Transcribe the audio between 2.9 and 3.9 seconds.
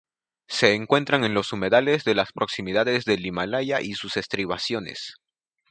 del Himalaya